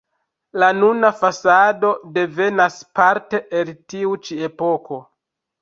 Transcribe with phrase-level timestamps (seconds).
[0.61, 5.03] La nuna fasado devenas parte el tiu ĉi epoko.